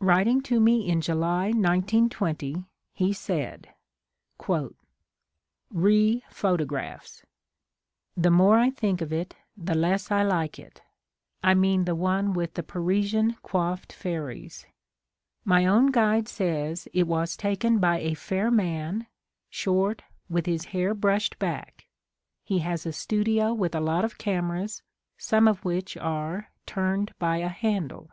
[0.00, 3.68] Writ ing to me in July 1920, he said:
[4.40, 4.44] ^'Be
[6.22, 7.22] Pilot ograplis:
[8.16, 10.82] The more I think of it the less I like it
[11.44, 14.66] (I mean the one with the Parisian coiffed fairies).
[15.44, 19.06] My own guide says it was taken by a fair man,
[19.50, 21.86] short, with his hair brushed back;
[22.42, 24.82] he has a studio with a lot of cameras,
[25.16, 28.10] some of which are * turned by a handle.